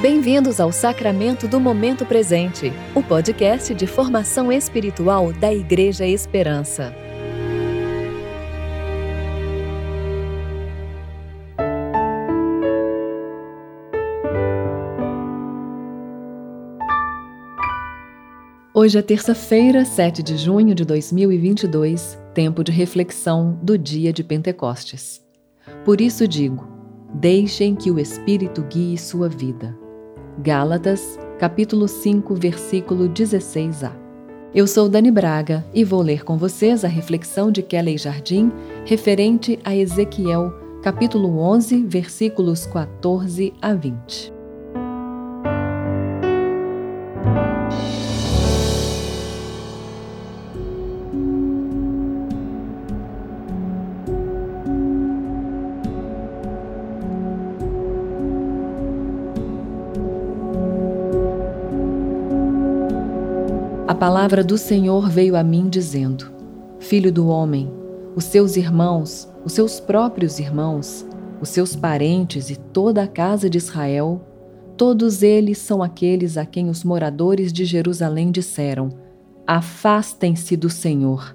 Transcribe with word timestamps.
Bem-vindos 0.00 0.60
ao 0.60 0.70
Sacramento 0.70 1.48
do 1.48 1.58
Momento 1.58 2.04
Presente, 2.04 2.70
o 2.94 3.02
podcast 3.02 3.74
de 3.74 3.86
formação 3.86 4.52
espiritual 4.52 5.32
da 5.32 5.52
Igreja 5.52 6.06
Esperança. 6.06 6.94
Hoje 18.74 18.98
é 18.98 19.02
terça-feira, 19.02 19.86
7 19.86 20.22
de 20.22 20.36
junho 20.36 20.74
de 20.74 20.84
2022, 20.84 22.18
tempo 22.34 22.62
de 22.62 22.70
reflexão 22.70 23.58
do 23.62 23.78
dia 23.78 24.12
de 24.12 24.22
Pentecostes. 24.22 25.24
Por 25.86 26.02
isso 26.02 26.28
digo: 26.28 26.68
deixem 27.14 27.74
que 27.74 27.90
o 27.90 27.98
Espírito 27.98 28.62
guie 28.62 28.98
sua 28.98 29.26
vida. 29.26 29.85
Gálatas, 30.38 31.18
capítulo 31.38 31.88
5, 31.88 32.34
versículo 32.34 33.08
16a. 33.08 33.90
Eu 34.54 34.66
sou 34.66 34.86
Dani 34.86 35.10
Braga 35.10 35.64
e 35.72 35.82
vou 35.82 36.02
ler 36.02 36.24
com 36.24 36.36
vocês 36.36 36.84
a 36.84 36.88
reflexão 36.88 37.50
de 37.50 37.62
Kelly 37.62 37.96
Jardim 37.96 38.52
referente 38.84 39.58
a 39.64 39.74
Ezequiel, 39.74 40.52
capítulo 40.82 41.38
11, 41.38 41.84
versículos 41.84 42.66
14 42.66 43.54
a 43.62 43.72
20. 43.72 44.35
Palavra 63.96 64.44
do 64.44 64.58
Senhor 64.58 65.08
veio 65.08 65.36
a 65.36 65.42
mim 65.42 65.68
dizendo: 65.68 66.30
Filho 66.78 67.10
do 67.10 67.28
homem, 67.28 67.70
os 68.14 68.24
seus 68.24 68.56
irmãos, 68.56 69.28
os 69.44 69.52
seus 69.52 69.80
próprios 69.80 70.38
irmãos, 70.38 71.06
os 71.40 71.48
seus 71.48 71.74
parentes 71.74 72.50
e 72.50 72.56
toda 72.56 73.02
a 73.02 73.08
casa 73.08 73.48
de 73.48 73.56
Israel, 73.56 74.20
todos 74.76 75.22
eles 75.22 75.58
são 75.58 75.82
aqueles 75.82 76.36
a 76.36 76.44
quem 76.44 76.68
os 76.68 76.84
moradores 76.84 77.52
de 77.52 77.64
Jerusalém 77.64 78.30
disseram: 78.30 78.90
Afastem-se 79.46 80.56
do 80.56 80.68
Senhor. 80.68 81.34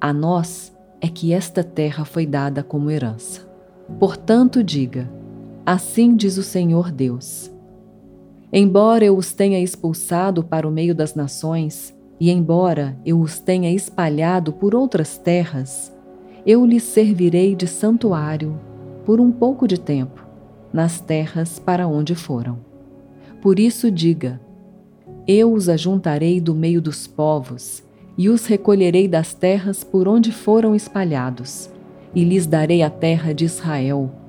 A 0.00 0.12
nós 0.12 0.72
é 1.00 1.06
que 1.06 1.32
esta 1.32 1.62
terra 1.62 2.04
foi 2.04 2.26
dada 2.26 2.64
como 2.64 2.90
herança. 2.90 3.48
Portanto, 4.00 4.62
diga: 4.64 5.08
Assim 5.64 6.16
diz 6.16 6.36
o 6.36 6.42
Senhor 6.42 6.90
Deus 6.90 7.51
Embora 8.52 9.02
eu 9.02 9.16
os 9.16 9.32
tenha 9.32 9.58
expulsado 9.58 10.44
para 10.44 10.68
o 10.68 10.70
meio 10.70 10.94
das 10.94 11.14
nações, 11.14 11.94
e 12.20 12.30
embora 12.30 12.94
eu 13.04 13.18
os 13.18 13.40
tenha 13.40 13.72
espalhado 13.72 14.52
por 14.52 14.74
outras 14.74 15.16
terras, 15.16 15.90
eu 16.44 16.66
lhes 16.66 16.82
servirei 16.82 17.54
de 17.54 17.66
santuário 17.66 18.60
por 19.06 19.20
um 19.20 19.32
pouco 19.32 19.66
de 19.66 19.80
tempo, 19.80 20.26
nas 20.70 21.00
terras 21.00 21.58
para 21.58 21.88
onde 21.88 22.14
foram. 22.14 22.58
Por 23.40 23.58
isso 23.58 23.90
diga: 23.90 24.38
Eu 25.26 25.50
os 25.54 25.70
ajuntarei 25.70 26.38
do 26.38 26.54
meio 26.54 26.82
dos 26.82 27.06
povos, 27.06 27.82
e 28.18 28.28
os 28.28 28.44
recolherei 28.44 29.08
das 29.08 29.32
terras 29.32 29.82
por 29.82 30.06
onde 30.06 30.30
foram 30.30 30.74
espalhados, 30.74 31.70
e 32.14 32.22
lhes 32.22 32.44
darei 32.44 32.82
a 32.82 32.90
terra 32.90 33.32
de 33.32 33.46
Israel 33.46 34.21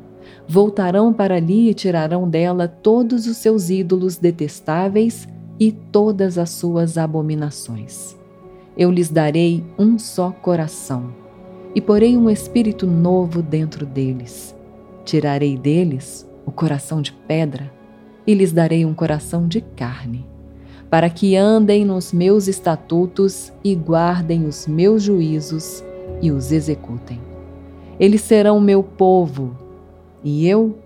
voltarão 0.47 1.13
para 1.13 1.36
ali 1.36 1.69
e 1.69 1.73
tirarão 1.73 2.27
dela 2.30 2.67
todos 2.67 3.27
os 3.27 3.38
seus 3.38 3.69
ídolos 3.69 4.17
detestáveis 4.17 5.27
e 5.59 5.72
todas 5.72 6.38
as 6.38 6.49
suas 6.49 6.97
abominações. 6.97 8.16
Eu 8.77 8.91
lhes 8.91 9.09
darei 9.09 9.64
um 9.77 9.98
só 9.99 10.31
coração 10.31 11.14
e 11.76 11.81
porei 11.81 12.17
um 12.17 12.30
espírito 12.30 12.86
novo 12.86 13.42
dentro 13.42 13.86
deles. 13.86 14.55
Tirarei 15.05 15.58
deles 15.58 16.27
o 16.45 16.52
coração 16.52 17.02
de 17.02 17.11
pedra 17.11 17.71
e 18.25 18.33
lhes 18.33 18.52
darei 18.52 18.86
um 18.86 18.93
coração 18.93 19.48
de 19.48 19.61
carne, 19.61 20.25
para 20.89 21.10
que 21.10 21.36
andem 21.36 21.86
nos 21.86 22.14
meus 22.14 22.48
estatutos 22.48 23.52
e 23.64 23.75
guardem 23.75 24.45
os 24.45 24.65
meus 24.65 25.04
juízos 25.04 25.83
e 26.21 26.31
os 26.31 26.52
executem. 26.52 27.20
Eles 27.99 28.21
serão 28.21 28.60
meu 28.60 28.81
povo 28.81 29.55
e 30.23 30.48
eu 30.48 30.78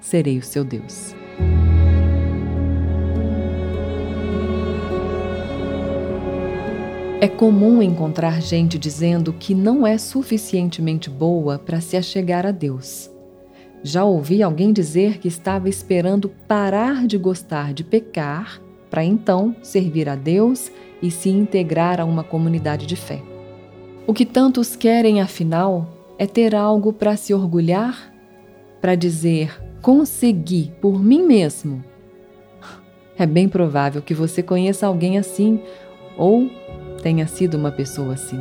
serei 0.00 0.38
o 0.38 0.42
seu 0.42 0.64
Deus. 0.64 1.14
É 7.20 7.26
comum 7.26 7.82
encontrar 7.82 8.40
gente 8.40 8.78
dizendo 8.78 9.32
que 9.32 9.52
não 9.52 9.84
é 9.84 9.98
suficientemente 9.98 11.10
boa 11.10 11.58
para 11.58 11.80
se 11.80 11.96
achegar 11.96 12.46
a 12.46 12.52
Deus. 12.52 13.10
Já 13.82 14.04
ouvi 14.04 14.40
alguém 14.40 14.72
dizer 14.72 15.18
que 15.18 15.26
estava 15.26 15.68
esperando 15.68 16.28
parar 16.46 17.08
de 17.08 17.18
gostar 17.18 17.72
de 17.72 17.82
pecar 17.82 18.62
para 18.88 19.04
então 19.04 19.54
servir 19.62 20.08
a 20.08 20.14
Deus 20.14 20.70
e 21.02 21.10
se 21.10 21.28
integrar 21.28 22.00
a 22.00 22.04
uma 22.04 22.22
comunidade 22.22 22.86
de 22.86 22.96
fé. 22.96 23.20
O 24.06 24.14
que 24.14 24.24
tantos 24.24 24.76
querem, 24.76 25.20
afinal, 25.20 25.88
é 26.18 26.26
ter 26.26 26.54
algo 26.54 26.92
para 26.92 27.16
se 27.16 27.34
orgulhar 27.34 28.12
para 28.80 28.94
dizer 28.94 29.60
consegui 29.80 30.72
por 30.80 31.02
mim 31.02 31.22
mesmo, 31.22 31.84
é 33.18 33.26
bem 33.26 33.48
provável 33.48 34.00
que 34.00 34.14
você 34.14 34.42
conheça 34.42 34.86
alguém 34.86 35.18
assim 35.18 35.60
ou 36.16 36.48
tenha 37.02 37.26
sido 37.26 37.56
uma 37.56 37.72
pessoa 37.72 38.14
assim. 38.14 38.40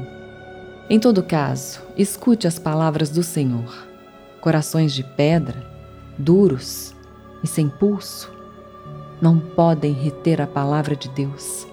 Em 0.90 1.00
todo 1.00 1.24
caso, 1.24 1.82
escute 1.98 2.48
as 2.48 2.60
palavras 2.60 3.10
do 3.10 3.24
Senhor. 3.24 3.88
Corações 4.40 4.94
de 4.94 5.04
pedra, 5.04 5.66
duros 6.18 6.96
e 7.44 7.48
sem 7.48 7.68
pulso, 7.68 8.32
não 9.20 9.40
podem 9.40 9.94
reter 9.94 10.40
a 10.40 10.48
palavra 10.48 10.96
de 10.96 11.10
Deus. 11.10 11.68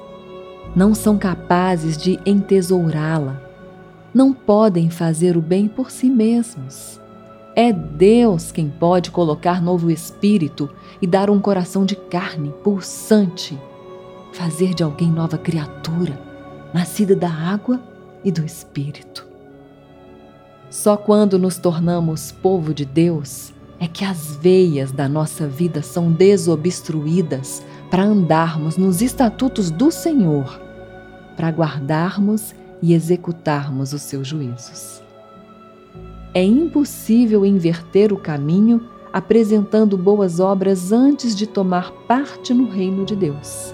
Não 0.75 0.95
são 0.95 1.19
capazes 1.19 1.97
de 1.97 2.19
entesourá-la. 2.25 3.41
Não 4.15 4.33
podem 4.33 4.89
fazer 4.89 5.37
o 5.37 5.43
bem 5.43 5.69
por 5.69 5.91
si 5.91 6.09
mesmos. 6.09 7.01
É 7.57 7.73
Deus 7.73 8.51
quem 8.51 8.69
pode 8.69 9.13
colocar 9.13 9.63
novo 9.63 9.89
espírito 9.89 10.69
e 11.01 11.07
dar 11.07 11.31
um 11.31 11.39
coração 11.39 11.85
de 11.87 11.95
carne 11.95 12.53
pulsante, 12.65 13.57
fazer 14.33 14.75
de 14.75 14.83
alguém 14.83 15.09
nova 15.09 15.39
criatura, 15.39 16.21
nascida 16.73 17.15
da 17.15 17.31
água 17.31 17.81
e 18.25 18.33
do 18.33 18.45
espírito. 18.45 19.25
Só 20.69 20.97
quando 20.97 21.39
nos 21.39 21.57
tornamos 21.57 22.33
povo 22.33 22.75
de 22.75 22.85
Deus 22.85 23.53
é 23.79 23.87
que 23.87 24.05
as 24.05 24.35
veias 24.35 24.91
da 24.91 25.09
nossa 25.09 25.47
vida 25.47 25.81
são 25.81 26.11
desobstruídas 26.11 27.63
para 27.89 28.03
andarmos 28.03 28.77
nos 28.77 29.01
estatutos 29.01 29.71
do 29.71 29.93
Senhor, 29.93 30.61
para 31.37 31.51
guardarmos 31.51 32.53
e 32.83 32.93
executarmos 32.93 33.93
os 33.93 34.03
seus 34.03 34.27
juízos 34.27 35.05
é 36.35 36.43
impossível 36.43 37.45
inverter 37.45 38.13
o 38.13 38.17
caminho 38.17 38.89
apresentando 39.13 39.97
boas 39.97 40.41
obras 40.41 40.91
antes 40.91 41.37
de 41.37 41.47
tomar 41.47 41.93
parte 42.09 42.53
no 42.53 42.69
reino 42.69 43.05
de 43.05 43.15
Deus. 43.15 43.73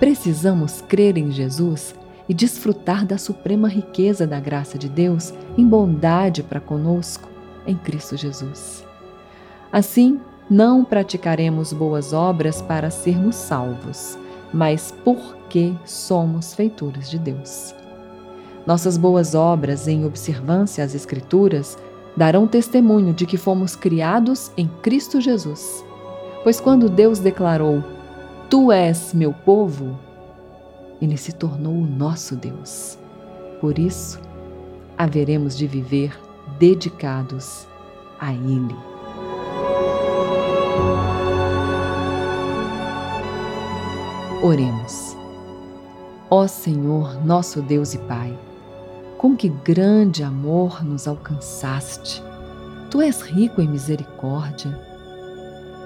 Precisamos 0.00 0.80
crer 0.80 1.18
em 1.18 1.30
Jesus 1.30 1.94
e 2.26 2.32
desfrutar 2.32 3.04
da 3.04 3.18
suprema 3.18 3.68
riqueza 3.68 4.26
da 4.26 4.40
graça 4.40 4.78
de 4.78 4.88
Deus 4.88 5.34
em 5.58 5.66
bondade 5.66 6.42
para 6.42 6.58
conosco 6.58 7.28
em 7.66 7.76
Cristo 7.76 8.16
Jesus. 8.16 8.82
Assim, 9.70 10.18
não 10.48 10.84
praticaremos 10.84 11.72
boas 11.72 12.14
obras 12.14 12.62
para 12.62 12.90
sermos 12.90 13.36
salvos, 13.36 14.18
mas 14.54 14.94
porque 15.04 15.74
somos 15.84 16.54
feituras 16.54 17.10
de 17.10 17.18
Deus. 17.18 17.74
Nossas 18.66 18.96
boas 18.96 19.34
obras 19.34 19.86
em 19.86 20.04
observância 20.04 20.82
às 20.82 20.94
Escrituras 20.94 21.78
darão 22.16 22.46
testemunho 22.48 23.14
de 23.14 23.24
que 23.24 23.36
fomos 23.36 23.76
criados 23.76 24.50
em 24.56 24.66
Cristo 24.82 25.20
Jesus. 25.20 25.84
Pois 26.42 26.60
quando 26.60 26.88
Deus 26.88 27.20
declarou: 27.20 27.84
Tu 28.50 28.72
és 28.72 29.14
meu 29.14 29.32
povo, 29.32 29.96
ele 31.00 31.16
se 31.16 31.32
tornou 31.32 31.74
o 31.74 31.86
nosso 31.86 32.34
Deus. 32.34 32.98
Por 33.60 33.78
isso, 33.78 34.20
haveremos 34.98 35.56
de 35.56 35.66
viver 35.66 36.18
dedicados 36.58 37.66
a 38.18 38.32
Ele. 38.32 38.76
Oremos. 44.42 45.16
Ó 46.30 46.46
Senhor, 46.46 47.24
nosso 47.24 47.62
Deus 47.62 47.94
e 47.94 47.98
Pai, 47.98 48.36
com 49.18 49.36
que 49.36 49.48
grande 49.48 50.22
amor 50.22 50.84
nos 50.84 51.08
alcançaste! 51.08 52.22
Tu 52.90 53.00
és 53.00 53.20
rico 53.20 53.60
em 53.60 53.68
misericórdia. 53.68 54.78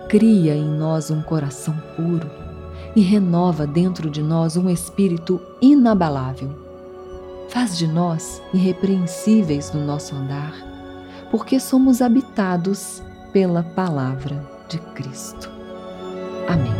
cria 0.08 0.54
em 0.56 0.68
nós 0.68 1.10
um 1.10 1.22
coração 1.22 1.74
puro 1.96 2.28
e 2.96 3.00
renova 3.00 3.66
dentro 3.66 4.10
de 4.10 4.22
nós 4.22 4.56
um 4.56 4.68
espírito 4.68 5.40
inabalável. 5.62 6.50
Faz 7.48 7.78
de 7.78 7.86
nós 7.86 8.42
irrepreensíveis 8.52 9.72
no 9.72 9.84
nosso 9.84 10.14
andar, 10.14 10.54
porque 11.30 11.60
somos 11.60 12.02
habitados 12.02 13.02
pela 13.32 13.62
palavra 13.62 14.44
de 14.68 14.78
Cristo. 14.78 15.50
Amém. 16.48 16.79